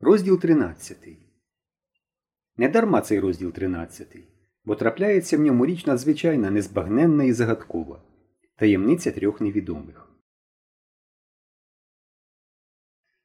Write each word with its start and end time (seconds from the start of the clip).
Розділ 0.00 0.40
13. 0.40 1.08
Недарма 2.56 3.00
цей 3.00 3.20
розділ 3.20 3.52
13, 3.52 4.16
бо 4.64 4.74
трапляється 4.74 5.36
в 5.36 5.40
ньому 5.40 5.66
річ 5.66 5.86
надзвичайна, 5.86 6.50
незбагненна 6.50 7.24
і 7.24 7.32
загадкова. 7.32 8.02
Таємниця 8.56 9.12
трьох 9.12 9.40
невідомих. 9.40 10.08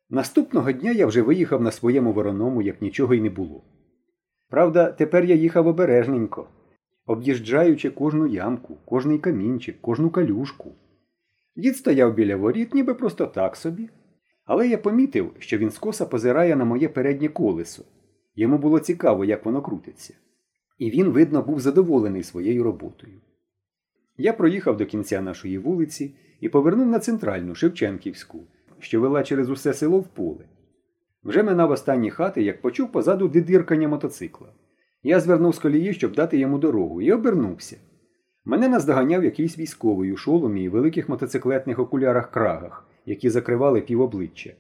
Наступного 0.10 0.72
дня 0.72 0.92
я 0.92 1.06
вже 1.06 1.22
виїхав 1.22 1.62
на 1.62 1.72
своєму 1.72 2.14
вороному, 2.14 2.62
як 2.62 2.82
нічого 2.82 3.14
й 3.14 3.22
не 3.22 3.30
було. 3.30 3.64
Правда, 4.50 4.92
тепер 4.92 5.26
я 5.26 5.36
їхав 5.36 5.68
обережненько, 5.68 6.50
об'їжджаючи 7.06 7.90
кожну 7.90 8.28
ямку, 8.28 8.78
кожний 8.86 9.20
камінчик, 9.20 9.82
кожну 9.82 10.10
калюшку. 10.10 10.72
Дід 11.56 11.78
стояв 11.78 12.14
біля 12.14 12.36
воріт, 12.36 12.74
ніби 12.74 12.94
просто 12.94 13.28
так 13.28 13.56
собі. 13.56 13.90
Але 14.46 14.68
я 14.68 14.78
помітив, 14.78 15.32
що 15.40 15.58
він 15.58 15.72
скоса 15.72 16.06
позирає 16.06 16.56
на 16.56 16.66
моє 16.66 16.90
переднє 16.90 17.28
колесо. 17.28 17.84
Йому 18.36 18.58
було 18.58 18.80
цікаво, 18.80 19.26
як 19.26 19.46
воно 19.46 19.62
крутиться. 19.62 20.14
І 20.78 20.90
він, 20.90 21.10
видно, 21.10 21.42
був 21.42 21.60
задоволений 21.60 22.24
своєю 22.24 22.64
роботою. 22.64 23.14
Я 24.18 24.34
проїхав 24.34 24.78
до 24.78 24.86
кінця 24.86 25.22
нашої 25.22 25.58
вулиці 25.58 26.16
і 26.40 26.50
повернув 26.50 26.88
на 26.88 27.00
центральну 27.00 27.56
Шевченківську, 27.56 28.40
що 28.80 29.02
вела 29.02 29.24
через 29.24 29.50
усе 29.50 29.74
село 29.74 30.00
в 30.00 30.08
поле. 30.08 30.46
Вже 31.24 31.44
минав 31.44 31.72
останні 31.72 32.10
хати, 32.10 32.44
як 32.44 32.62
почув 32.62 32.92
позаду 32.92 33.28
дидиркання 33.28 33.88
мотоцикла. 33.88 34.48
Я 35.04 35.20
звернув 35.20 35.56
з 35.56 35.60
колії, 35.60 35.94
щоб 35.94 36.16
дати 36.16 36.38
йому 36.38 36.58
дорогу, 36.58 37.02
і 37.02 37.12
обернувся. 37.12 37.78
Мене 38.46 38.68
наздоганяв 38.68 39.24
якийсь 39.24 39.60
військовий 39.60 40.14
у 40.14 40.18
шоломі 40.18 40.64
і 40.64 40.70
великих 40.70 41.10
мотоциклетних 41.10 41.80
окулярах 41.80 42.32
крагах, 42.32 42.88
які 43.06 43.30
закривали 43.30 43.82
півобличчя. 43.82 44.54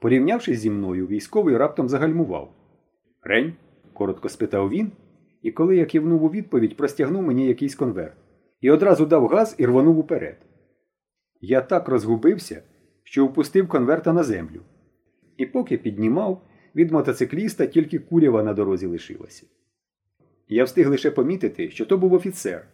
Порівнявшись 0.00 0.58
зі 0.58 0.70
мною, 0.70 1.06
військовий 1.06 1.56
раптом 1.56 1.88
загальмував. 1.88 2.52
Рень? 3.22 3.52
коротко 3.92 4.28
спитав 4.28 4.70
він, 4.70 4.92
і 5.42 5.50
коли 5.50 5.76
я 5.76 5.86
кивнув 5.86 6.24
у 6.24 6.28
відповідь, 6.28 6.76
простягнув 6.76 7.22
мені 7.22 7.48
якийсь 7.48 7.74
конверт 7.74 8.16
і 8.60 8.70
одразу 8.70 9.06
дав 9.06 9.26
газ 9.26 9.54
і 9.58 9.66
рвонув 9.66 9.98
уперед. 9.98 10.36
Я 11.40 11.60
так 11.60 11.88
розгубився, 11.88 12.62
що 13.04 13.26
впустив 13.26 13.68
конверта 13.68 14.12
на 14.12 14.22
землю. 14.22 14.60
І 15.36 15.46
поки 15.46 15.78
піднімав, 15.78 16.42
від 16.74 16.92
мотоцикліста 16.92 17.66
тільки 17.66 17.98
курява 17.98 18.42
на 18.42 18.54
дорозі 18.54 18.86
лишилася. 18.86 19.46
Я 20.48 20.64
встиг 20.64 20.88
лише 20.88 21.10
помітити, 21.10 21.70
що 21.70 21.86
то 21.86 21.98
був 21.98 22.12
офіцер, 22.12 22.66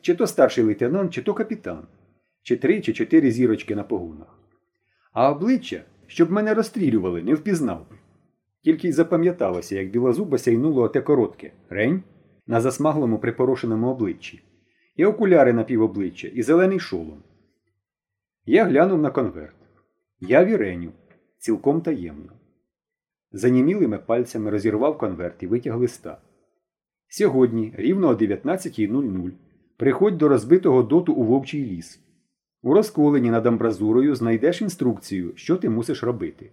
чи 0.00 0.14
то 0.14 0.26
старший 0.26 0.64
лейтенант, 0.64 1.12
чи 1.12 1.22
то 1.22 1.34
капітан, 1.34 1.86
чи 2.42 2.56
три, 2.56 2.80
чи 2.80 2.92
чотири 2.92 3.30
зірочки 3.30 3.74
на 3.76 3.84
погонах. 3.84 4.38
А 5.16 5.30
обличчя, 5.30 5.82
щоб 6.06 6.30
мене 6.30 6.54
розстрілювали, 6.54 7.22
не 7.22 7.34
впізнав 7.34 7.90
би. 7.90 7.96
Тільки 8.64 8.88
й 8.88 8.92
запам'яталося, 8.92 9.76
як 9.76 9.90
білозуба 9.90 10.38
сяйнуло 10.38 10.82
оте 10.82 11.00
коротке 11.00 11.52
рень 11.68 12.02
на 12.46 12.60
засмаглому 12.60 13.18
припорошеному 13.18 13.88
обличчі, 13.88 14.42
і 14.96 15.04
окуляри 15.04 15.52
на 15.52 15.64
півобличчя, 15.64 16.28
і 16.28 16.42
зелений 16.42 16.80
шолом. 16.80 17.22
Я 18.44 18.64
глянув 18.64 19.02
на 19.02 19.10
конверт. 19.10 19.56
Я 20.20 20.44
віреню, 20.44 20.92
цілком 21.38 21.80
таємно. 21.80 22.32
Занімілими 23.32 23.98
пальцями 23.98 24.50
розірвав 24.50 24.98
конверт 24.98 25.42
і 25.42 25.46
витяг 25.46 25.76
листа. 25.76 26.20
Сьогодні, 27.08 27.74
рівно 27.76 28.08
о 28.08 28.14
19.00, 28.14 29.32
приходь 29.76 30.18
до 30.18 30.28
розбитого 30.28 30.82
доту 30.82 31.12
у 31.12 31.22
вовчий 31.22 31.64
ліс. 31.64 32.05
У 32.62 32.74
розколені 32.74 33.30
над 33.30 33.46
амбразурою 33.46 34.14
знайдеш 34.14 34.62
інструкцію, 34.62 35.32
що 35.36 35.56
ти 35.56 35.68
мусиш 35.68 36.02
робити. 36.02 36.50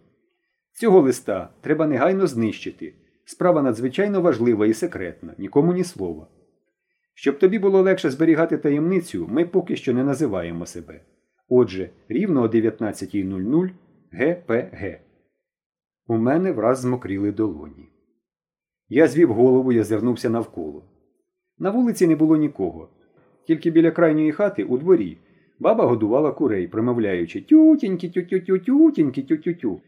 Цього 0.74 1.02
листа 1.02 1.50
треба 1.62 1.88
негайно 1.88 2.28
знищити. 2.28 2.94
Справа 3.26 3.62
надзвичайно 3.62 4.22
важлива 4.22 4.66
і 4.66 4.74
секретна, 4.74 5.36
нікому 5.38 5.74
ні 5.74 5.84
слова. 5.84 6.28
Щоб 7.14 7.40
тобі 7.40 7.60
було 7.60 7.82
легше 7.82 8.10
зберігати 8.10 8.58
таємницю, 8.58 9.28
ми 9.30 9.46
поки 9.46 9.76
що 9.76 9.94
не 9.94 10.04
називаємо 10.04 10.66
себе. 10.66 11.02
Отже, 11.50 11.90
рівно 12.10 12.42
о 12.42 12.48
19.00 12.48 13.70
ГПГ. 14.12 15.00
У 16.08 16.18
мене 16.18 16.52
враз 16.52 16.80
змокріли 16.80 17.32
долоні. 17.32 17.90
Я 18.90 19.08
звів 19.08 19.34
голову 19.34 19.72
і 19.72 19.80
озирнувся 19.80 20.30
навколо. 20.30 20.84
На 21.58 21.70
вулиці 21.70 22.08
не 22.08 22.16
було 22.16 22.36
нікого. 22.36 22.90
Тільки 23.48 23.72
біля 23.72 23.92
крайньої 23.92 24.32
хати 24.32 24.64
у 24.64 24.78
дворі 24.78 25.18
баба 25.60 25.86
годувала 25.86 26.32
курей, 26.32 26.68
промовляючи 26.68 27.42
тютіньки 27.42 28.10
тю-тю-тю, 28.10 28.60
тютіньки 28.60 29.22
тю-тю-тю. 29.22 29.82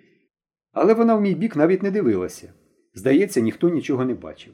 Але 0.72 0.94
вона 0.94 1.16
в 1.16 1.22
мій 1.22 1.36
бік 1.36 1.56
навіть 1.56 1.84
не 1.84 1.92
дивилася. 1.92 2.54
Здається, 2.94 3.42
ніхто 3.42 3.70
нічого 3.70 4.06
не 4.06 4.14
бачив. 4.14 4.54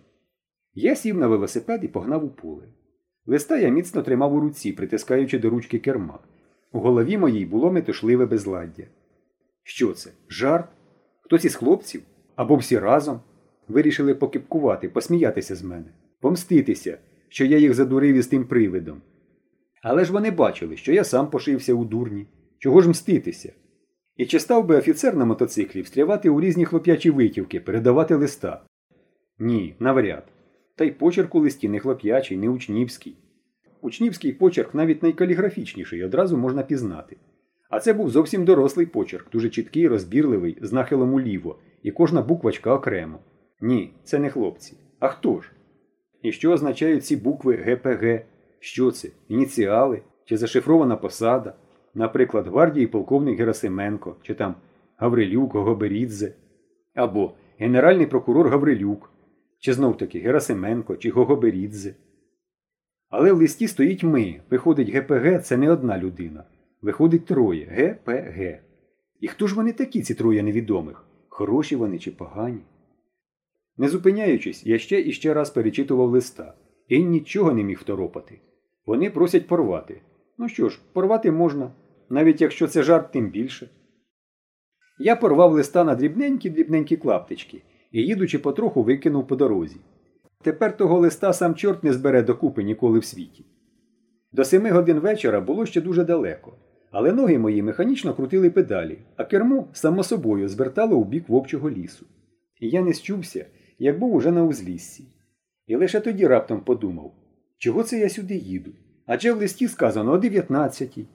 Я 0.74 0.96
сів 0.96 1.18
на 1.18 1.28
велосипед 1.28 1.84
і 1.84 1.88
погнав 1.88 2.26
у 2.26 2.30
поле. 2.30 2.64
Листа 3.26 3.58
я 3.58 3.70
міцно 3.70 4.02
тримав 4.02 4.36
у 4.36 4.40
руці, 4.40 4.72
притискаючи 4.72 5.40
до 5.40 5.50
ручки 5.50 5.80
керма. 5.80 6.20
У 6.72 6.80
голові 6.80 7.18
моїй 7.18 7.46
було 7.46 7.72
метушливе 7.72 8.26
безладдя. 8.26 8.84
Що 9.64 9.94
це? 9.94 10.12
Жарт? 10.30 10.70
Хтось 11.22 11.46
із 11.46 11.56
хлопців? 11.56 12.02
Або 12.36 12.56
всі 12.56 12.80
разом? 12.80 13.20
Вирішили 13.68 14.16
покипкувати, 14.16 14.90
посміятися 14.90 15.56
з 15.56 15.64
мене, 15.64 15.94
помститися, 16.20 16.98
що 17.30 17.46
я 17.46 17.58
їх 17.58 17.74
задурив 17.74 18.16
із 18.16 18.28
тим 18.28 18.46
привидом. 18.46 19.02
Але 19.82 20.06
ж 20.06 20.14
вони 20.14 20.32
бачили, 20.32 20.78
що 20.78 20.94
я 20.94 21.04
сам 21.04 21.30
пошився 21.30 21.74
у 21.74 21.86
дурні. 21.86 22.28
Чого 22.60 22.82
ж 22.82 22.90
мститися? 22.90 23.54
І 24.18 24.26
чи 24.26 24.40
став 24.40 24.66
би 24.66 24.78
офіцер 24.78 25.16
на 25.16 25.26
мотоциклі 25.26 25.82
встрявати 25.82 26.30
у 26.30 26.42
різні 26.42 26.66
хлоп'ячі 26.66 27.10
витівки, 27.10 27.60
передавати 27.60 28.16
листа? 28.16 28.62
Ні, 29.40 29.76
навряд. 29.80 30.24
Та 30.76 30.86
й 30.86 30.92
почерк 30.92 31.36
у 31.36 31.40
листі 31.40 31.70
не 31.70 31.80
хлоп'ячий, 31.80 32.38
не 32.38 32.50
учнівський. 32.50 33.16
Учнівський 33.82 34.34
почерк 34.34 34.76
навіть 34.76 35.04
найкаліграфічніший, 35.04 36.04
одразу 36.04 36.38
можна 36.38 36.64
пізнати. 36.64 37.18
А 37.70 37.80
це 37.80 37.94
був 37.94 38.10
зовсім 38.10 38.46
дорослий 38.46 38.86
почерк, 38.86 39.32
дуже 39.32 39.50
чіткий, 39.50 39.88
розбірливий, 39.88 40.58
з 40.62 40.74
нахилом 40.74 41.14
уліво, 41.14 41.60
і 41.84 41.92
кожна 41.92 42.22
буквочка 42.22 42.74
окремо. 42.74 43.20
Ні, 43.62 43.94
це 44.04 44.20
не 44.20 44.30
хлопці. 44.30 44.78
А 45.00 45.08
хто 45.08 45.42
ж? 45.42 45.52
І 46.22 46.32
що 46.32 46.52
означають 46.52 47.06
ці 47.06 47.16
букви 47.16 47.56
ГПГ? 47.56 48.22
Що 48.62 48.92
це? 48.92 49.10
Ініціали? 49.28 50.02
Чи 50.26 50.38
зашифрована 50.38 50.96
посада? 50.96 51.54
Наприклад, 51.94 52.48
гвардії 52.48 52.88
полковник 52.88 53.40
Герасименко, 53.40 54.16
чи 54.22 54.34
там 54.34 54.56
Гаврилюк, 54.98 55.54
Гогоберідзе, 55.54 56.34
або 56.94 57.34
Генеральний 57.60 58.06
прокурор 58.06 58.50
Гаврилюк, 58.50 59.12
чи 59.60 59.74
знов 59.74 59.98
таки 59.98 60.20
Герасименко, 60.20 60.98
чи 60.98 61.10
Гогоберідзе. 61.10 61.96
Але 63.10 63.34
в 63.34 63.38
листі 63.38 63.68
стоїть 63.68 64.04
ми. 64.04 64.42
Виходить, 64.50 64.90
ГПГ 64.90 65.42
це 65.42 65.58
не 65.58 65.72
одна 65.72 65.98
людина. 65.98 66.44
Виходить 66.82 67.26
троє 67.26 67.66
ГПГ. 67.66 68.60
І 69.20 69.28
хто 69.28 69.48
ж 69.48 69.56
вони 69.56 69.74
такі, 69.74 70.02
ці 70.02 70.16
троє 70.16 70.44
невідомих? 70.44 71.06
Хороші 71.30 71.76
вони 71.76 72.00
чи 72.00 72.12
погані? 72.12 72.62
Не 73.78 73.88
зупиняючись, 73.88 74.66
я 74.66 74.78
ще 74.78 75.02
і 75.02 75.12
ще 75.12 75.34
раз 75.34 75.50
перечитував 75.50 76.10
листа 76.10 76.54
і 76.88 77.04
нічого 77.04 77.54
не 77.54 77.64
міг 77.64 77.80
второпати. 77.80 78.40
Вони 78.86 79.10
просять 79.10 79.48
порвати. 79.48 80.02
Ну 80.38 80.50
що 80.50 80.70
ж, 80.70 80.80
порвати 80.94 81.32
можна, 81.32 81.72
навіть 82.10 82.42
якщо 82.42 82.68
це 82.68 82.84
жарт, 82.84 83.12
тим 83.12 83.30
більше. 83.30 83.70
Я 85.00 85.16
порвав 85.16 85.52
листа 85.52 85.84
на 85.84 85.96
дрібненькі-дрібненькі 85.96 86.98
клаптички 86.98 87.62
і, 87.92 88.02
їдучи 88.02 88.40
потроху, 88.40 88.84
викинув 88.84 89.28
по 89.28 89.36
дорозі. 89.36 89.78
Тепер 90.44 90.78
того 90.78 91.00
листа 91.00 91.34
сам 91.34 91.56
чорт 91.56 91.84
не 91.84 91.94
збере 91.94 92.22
докупи 92.22 92.64
ніколи 92.64 93.00
в 93.00 93.06
світі. 93.06 93.46
До 94.32 94.46
семи 94.46 94.72
годин 94.72 95.00
вечора 95.00 95.42
було 95.42 95.66
ще 95.66 95.82
дуже 95.82 96.04
далеко, 96.04 96.54
але 96.92 97.12
ноги 97.12 97.40
мої 97.40 97.64
механічно 97.64 98.14
крутили 98.14 98.50
педалі, 98.50 99.00
а 99.16 99.24
кермо, 99.24 99.68
само 99.74 100.04
собою, 100.04 100.50
звертало 100.50 100.98
у 100.98 101.06
бік 101.06 101.30
вовчого 101.30 101.70
лісу. 101.70 102.06
І 102.60 102.70
я 102.70 102.82
не 102.82 102.94
щувся, 102.94 103.46
як 103.80 104.00
був 104.00 104.16
уже 104.16 104.32
на 104.32 104.44
узліссі. 104.44 105.04
І 105.68 105.76
лише 105.76 106.00
тоді 106.00 106.28
раптом 106.28 106.62
подумав, 106.62 107.14
чого 107.62 107.84
це 107.84 108.00
я 108.00 108.10
сюди 108.10 108.36
їду? 108.36 108.72
Адже 109.06 109.34
в 109.34 109.38
листі 109.38 109.68
сказано 109.68 110.12
о 110.12 110.18
19-й. 110.18 111.06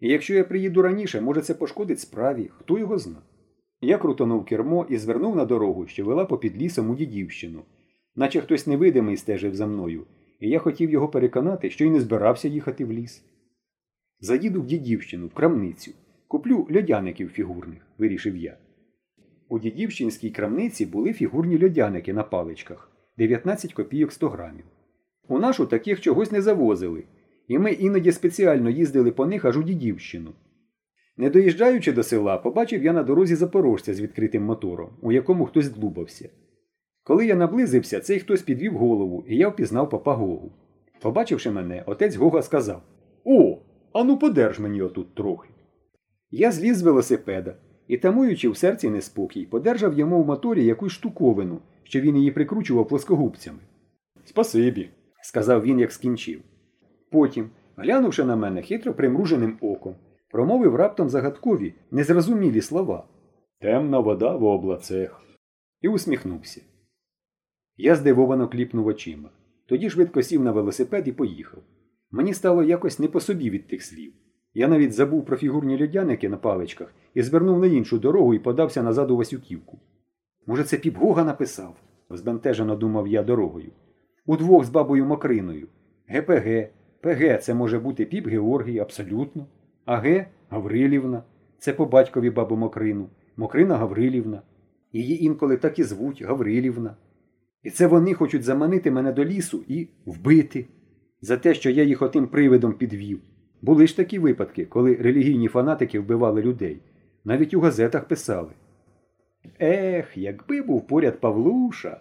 І 0.00 0.08
якщо 0.08 0.34
я 0.34 0.44
приїду 0.44 0.82
раніше, 0.82 1.20
може 1.20 1.40
це 1.40 1.54
пошкодить 1.54 2.00
справі, 2.00 2.50
хто 2.58 2.78
його 2.78 2.98
зна. 2.98 3.16
Я 3.80 3.98
крутонув 3.98 4.44
кермо 4.44 4.86
і 4.88 4.96
звернув 4.96 5.36
на 5.36 5.44
дорогу, 5.44 5.86
що 5.86 6.04
вела 6.04 6.24
попід 6.24 6.56
лісом 6.56 6.90
у 6.90 6.94
дідівщину, 6.94 7.62
наче 8.16 8.40
хтось 8.40 8.66
невидимий 8.66 9.16
стежив 9.16 9.54
за 9.54 9.66
мною, 9.66 10.06
і 10.40 10.48
я 10.48 10.58
хотів 10.58 10.90
його 10.90 11.08
переконати, 11.08 11.70
що 11.70 11.84
й 11.84 11.90
не 11.90 12.00
збирався 12.00 12.48
їхати 12.48 12.84
в 12.84 12.92
ліс. 12.92 13.24
Заїду 14.20 14.62
в 14.62 14.66
дідівщину, 14.66 15.26
в 15.26 15.34
крамницю, 15.34 15.92
куплю 16.28 16.68
льодяників 16.76 17.28
фігурних, 17.28 17.86
вирішив 17.98 18.36
я. 18.36 18.56
У 19.48 19.58
дідівщинській 19.58 20.30
крамниці 20.30 20.86
були 20.86 21.12
фігурні 21.12 21.64
льодяники 21.64 22.12
на 22.12 22.22
паличках 22.22 22.90
19 23.18 23.72
копійок 23.72 24.12
100 24.12 24.28
грамів. 24.28 24.64
У 25.28 25.38
нашу 25.38 25.66
таких 25.66 26.00
чогось 26.00 26.32
не 26.32 26.42
завозили, 26.42 27.04
і 27.48 27.58
ми 27.58 27.72
іноді 27.72 28.12
спеціально 28.12 28.70
їздили 28.70 29.12
по 29.12 29.26
них 29.26 29.44
аж 29.44 29.56
у 29.56 29.62
дідівщину. 29.62 30.32
Не 31.16 31.30
доїжджаючи 31.30 31.92
до 31.92 32.02
села, 32.02 32.38
побачив 32.38 32.84
я 32.84 32.92
на 32.92 33.02
дорозі 33.02 33.34
запорожця 33.34 33.94
з 33.94 34.00
відкритим 34.00 34.44
мотором, 34.44 34.90
у 35.02 35.12
якому 35.12 35.46
хтось 35.46 35.68
длубався. 35.68 36.28
Коли 37.04 37.26
я 37.26 37.34
наблизився, 37.34 38.00
цей 38.00 38.18
хтось 38.18 38.42
підвів 38.42 38.76
голову, 38.76 39.24
і 39.28 39.36
я 39.36 39.48
впізнав 39.48 39.90
папа 39.90 40.14
Гогу. 40.14 40.52
Побачивши 41.00 41.50
мене, 41.50 41.82
отець 41.86 42.16
Гога 42.16 42.42
сказав 42.42 42.82
О, 43.24 43.58
ану 43.92 44.18
подерж 44.18 44.60
мені 44.60 44.82
отут 44.82 45.14
трохи. 45.14 45.48
Я 46.30 46.52
зліз 46.52 46.76
з 46.76 46.82
велосипеда 46.82 47.54
і, 47.88 47.96
тамуючи 47.96 48.48
в 48.48 48.56
серці 48.56 48.90
неспокій, 48.90 49.46
подержав 49.46 49.98
йому 49.98 50.22
в 50.22 50.26
моторі 50.26 50.64
якусь 50.64 50.92
штуковину, 50.92 51.58
що 51.82 52.00
він 52.00 52.16
її 52.16 52.30
прикручував 52.30 52.88
плоскогубцями. 52.88 53.58
Спасибі, 54.24 54.88
сказав 55.24 55.62
він, 55.62 55.78
як 55.78 55.92
скінчив. 55.92 56.40
Потім, 57.10 57.50
глянувши 57.76 58.24
на 58.24 58.36
мене 58.36 58.62
хитро 58.62 58.94
примруженим 58.94 59.58
оком, 59.60 59.94
промовив 60.30 60.74
раптом 60.74 61.08
загадкові, 61.08 61.74
незрозумілі 61.90 62.60
слова 62.60 63.04
Темна 63.60 63.98
вода 63.98 64.36
в 64.36 64.44
облацех. 64.44 65.20
І 65.80 65.88
усміхнувся. 65.88 66.60
Я 67.76 67.94
здивовано 67.94 68.48
кліпнув 68.48 68.86
очима. 68.86 69.30
Тоді 69.66 69.90
швидко 69.90 70.22
сів 70.22 70.42
на 70.42 70.52
велосипед 70.52 71.08
і 71.08 71.12
поїхав. 71.12 71.62
Мені 72.10 72.34
стало 72.34 72.62
якось 72.62 72.98
не 72.98 73.08
по 73.08 73.20
собі 73.20 73.50
від 73.50 73.68
тих 73.68 73.82
слів. 73.82 74.12
Я 74.54 74.68
навіть 74.68 74.92
забув 74.92 75.24
про 75.24 75.36
фігурні 75.36 75.82
льодяники 75.82 76.28
на 76.28 76.36
паличках 76.36 76.94
і 77.14 77.22
звернув 77.22 77.60
на 77.60 77.66
іншу 77.66 77.98
дорогу 77.98 78.34
і 78.34 78.38
подався 78.38 78.82
назад 78.82 79.10
у 79.10 79.16
Васюківку. 79.16 79.78
Може, 80.46 80.64
це 80.64 80.76
піп 80.76 80.96
Гога 80.96 81.24
написав? 81.24 81.76
збентежено 82.10 82.76
думав 82.76 83.08
я 83.08 83.22
дорогою. 83.22 83.70
Удвох 84.26 84.64
з 84.64 84.70
бабою 84.70 85.06
Мокриною. 85.06 85.68
ГПГ. 86.06 86.68
ПГ 87.00 87.38
це 87.42 87.54
може 87.54 87.78
бути 87.78 88.04
піп 88.04 88.28
Георгій, 88.28 88.78
абсолютно. 88.78 89.46
А 89.84 89.96
Г 89.96 90.26
Гаврилівна. 90.48 91.22
Це 91.58 91.72
по 91.72 91.86
батькові 91.86 92.30
бабу 92.30 92.56
Мокрину. 92.56 93.08
Мокрина 93.36 93.76
Гаврилівна. 93.76 94.42
Її 94.92 95.24
інколи 95.24 95.56
так 95.56 95.78
і 95.78 95.84
звуть 95.84 96.22
Гаврилівна. 96.22 96.96
І 97.62 97.70
це 97.70 97.86
вони 97.86 98.14
хочуть 98.14 98.42
заманити 98.42 98.90
мене 98.90 99.12
до 99.12 99.24
лісу 99.24 99.64
і 99.68 99.88
вбити 100.06 100.66
за 101.20 101.36
те, 101.36 101.54
що 101.54 101.70
я 101.70 101.82
їх 101.82 102.02
отим 102.02 102.26
привидом 102.26 102.72
підвів. 102.72 103.20
Були 103.62 103.86
ж 103.86 103.96
такі 103.96 104.18
випадки, 104.18 104.64
коли 104.64 104.94
релігійні 104.94 105.48
фанатики 105.48 106.00
вбивали 106.00 106.42
людей. 106.42 106.80
Навіть 107.24 107.54
у 107.54 107.60
газетах 107.60 108.08
писали. 108.08 108.50
Ех, 109.60 110.16
якби 110.16 110.62
був 110.62 110.86
поряд 110.86 111.20
Павлуша, 111.20 112.00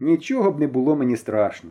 нічого 0.00 0.50
б 0.50 0.60
не 0.60 0.66
було 0.66 0.96
мені 0.96 1.16
страшно. 1.16 1.70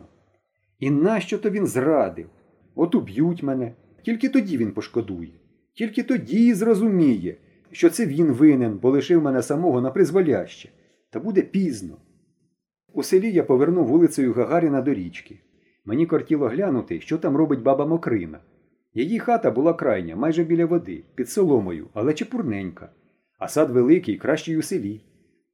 І 0.78 0.90
нащо 0.90 1.38
то 1.38 1.50
він 1.50 1.66
зрадив? 1.66 2.26
От 2.74 2.94
уб'ють 2.94 3.42
мене, 3.42 3.72
тільки 4.02 4.28
тоді 4.28 4.56
він 4.56 4.72
пошкодує, 4.72 5.32
тільки 5.74 6.02
тоді 6.02 6.54
зрозуміє, 6.54 7.36
що 7.70 7.90
це 7.90 8.06
він 8.06 8.32
винен, 8.32 8.78
бо 8.78 8.90
лишив 8.90 9.22
мене 9.22 9.42
самого 9.42 9.80
на 9.80 9.90
призволяще, 9.90 10.68
та 11.10 11.20
буде 11.20 11.42
пізно. 11.42 11.96
У 12.92 13.02
селі 13.02 13.32
я 13.32 13.42
повернув 13.42 13.86
вулицею 13.86 14.32
Гагаріна 14.32 14.82
до 14.82 14.94
річки. 14.94 15.40
Мені 15.84 16.06
кортіло 16.06 16.48
глянути, 16.48 17.00
що 17.00 17.18
там 17.18 17.36
робить 17.36 17.62
баба 17.62 17.86
Мокрина. 17.86 18.38
Її 18.94 19.18
хата 19.18 19.50
була 19.50 19.74
крайня, 19.74 20.16
майже 20.16 20.44
біля 20.44 20.66
води, 20.66 21.04
під 21.14 21.30
соломою, 21.30 21.88
але 21.94 22.14
чепурненька, 22.14 22.88
а 23.38 23.48
сад 23.48 23.70
великий, 23.70 24.16
кращий 24.16 24.56
у 24.56 24.62
селі. 24.62 25.04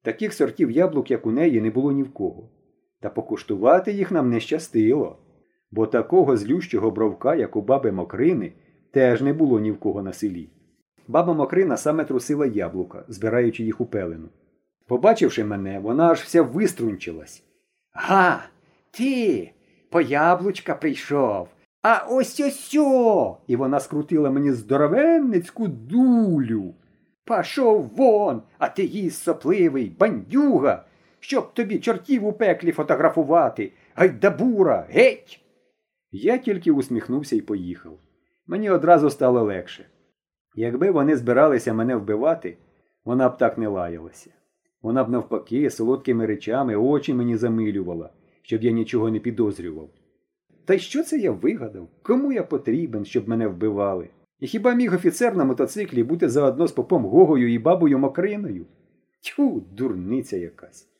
Таких 0.02 0.32
сортів 0.32 0.70
яблук, 0.70 1.10
як 1.10 1.26
у 1.26 1.30
неї, 1.30 1.60
не 1.60 1.70
було 1.70 1.92
ні 1.92 2.02
в 2.02 2.12
кого. 2.12 2.50
Та 3.02 3.10
покуштувати 3.10 3.92
їх 3.92 4.10
нам 4.10 4.30
не 4.30 4.40
щастило, 4.40 5.18
бо 5.70 5.86
такого 5.86 6.36
злющого 6.36 6.90
бровка, 6.90 7.34
як 7.34 7.56
у 7.56 7.62
баби 7.62 7.92
Мокрини, 7.92 8.52
теж 8.90 9.22
не 9.22 9.32
було 9.32 9.60
ні 9.60 9.70
в 9.70 9.78
кого 9.78 10.02
на 10.02 10.12
селі. 10.12 10.48
Баба 11.08 11.34
Мокрина 11.34 11.76
саме 11.76 12.04
трусила 12.04 12.46
яблука, 12.46 13.04
збираючи 13.08 13.64
їх 13.64 13.80
у 13.80 13.86
пелену. 13.86 14.28
Побачивши 14.86 15.44
мене, 15.44 15.78
вона 15.78 16.10
аж 16.10 16.20
вся 16.20 16.42
виструнчилась. 16.42 17.42
Га, 17.92 18.44
ти 18.90 19.50
по 19.90 20.00
яблучка 20.00 20.74
прийшов. 20.74 21.48
А 21.82 22.06
ось 22.10 22.40
ось 22.40 22.76
о 22.78 23.36
І 23.46 23.56
вона 23.56 23.80
скрутила 23.80 24.30
мені 24.30 24.52
здоровенницьку 24.52 25.68
дулю. 25.68 26.74
Пашов 27.24 27.90
вон, 27.96 28.42
а 28.58 28.68
ти 28.68 28.84
їсть 28.84 29.22
сопливий, 29.22 29.96
бандюга, 29.98 30.84
щоб 31.22 31.54
тобі 31.54 31.78
чортів 31.78 32.26
у 32.26 32.32
пеклі 32.32 32.72
фотографувати. 32.72 33.72
Гайдабура, 33.94 34.86
геть. 34.90 35.40
Я 36.10 36.38
тільки 36.38 36.72
усміхнувся 36.72 37.36
і 37.36 37.40
поїхав. 37.40 37.98
Мені 38.46 38.70
одразу 38.70 39.10
стало 39.10 39.42
легше. 39.42 39.86
Якби 40.54 40.90
вони 40.90 41.16
збиралися 41.16 41.74
мене 41.74 41.96
вбивати, 41.96 42.56
вона 43.04 43.28
б 43.28 43.38
так 43.38 43.58
не 43.58 43.68
лаялася. 43.68 44.30
Вона 44.82 45.04
б 45.04 45.10
навпаки 45.10 45.70
солодкими 45.70 46.26
речами 46.26 46.76
очі 46.76 47.14
мені 47.14 47.36
замилювала, 47.36 48.10
щоб 48.42 48.62
я 48.62 48.70
нічого 48.70 49.10
не 49.10 49.20
підозрював. 49.20 49.90
Та 50.64 50.74
й 50.74 50.78
що 50.78 51.02
це 51.02 51.18
я 51.18 51.32
вигадав? 51.32 51.88
Кому 52.02 52.32
я 52.32 52.42
потрібен, 52.42 53.04
щоб 53.04 53.28
мене 53.28 53.48
вбивали? 53.48 54.08
І 54.40 54.46
хіба 54.46 54.74
міг 54.74 54.94
офіцер 54.94 55.36
на 55.36 55.44
мотоциклі 55.44 56.02
бути 56.02 56.28
заодно 56.28 56.66
з 56.66 56.72
попом 56.72 57.04
Гогою 57.04 57.52
і 57.52 57.58
бабою 57.58 57.98
Мокриною? 57.98 58.66
Тьфу, 59.20 59.62
дурниця 59.72 60.36
якась. 60.36 60.91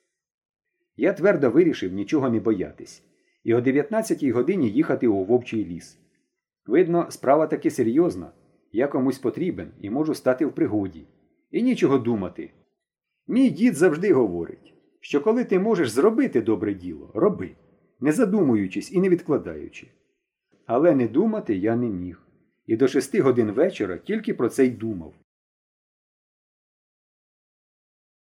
Я 1.03 1.13
твердо 1.13 1.51
вирішив 1.51 1.93
нічого 1.93 2.31
не 2.31 2.41
боятись, 2.41 3.03
і 3.45 3.55
о 3.55 3.61
19-й 3.61 4.31
годині 4.31 4.71
їхати 4.71 5.09
у 5.09 5.25
вовчий 5.25 5.65
ліс. 5.65 5.99
Видно, 6.67 7.07
справа 7.11 7.47
таки 7.47 7.71
серйозна. 7.71 8.33
Я 8.73 8.89
комусь 8.89 9.19
потрібен 9.19 9.71
і 9.81 9.91
можу 9.91 10.15
стати 10.15 10.47
в 10.47 10.55
пригоді. 10.55 11.07
І 11.51 11.63
нічого 11.63 11.99
думати. 11.99 12.51
Мій 13.29 13.51
дід 13.51 13.75
завжди 13.75 14.13
говорить, 14.13 14.75
що 15.01 15.21
коли 15.21 15.45
ти 15.45 15.59
можеш 15.59 15.91
зробити 15.91 16.41
добре 16.41 16.75
діло, 16.75 17.11
роби, 17.15 17.51
не 18.01 18.13
задумуючись 18.13 18.93
і 18.93 19.01
не 19.01 19.09
відкладаючи. 19.09 19.87
Але 20.67 20.95
не 20.95 21.09
думати 21.09 21.57
я 21.57 21.77
не 21.77 21.89
міг. 21.89 22.23
І 22.67 22.77
до 22.77 22.89
шести 22.89 23.21
годин 23.21 23.51
вечора 23.51 23.99
тільки 23.99 24.35
про 24.35 24.49
це 24.49 24.67
й 24.67 24.71
думав. 24.71 25.15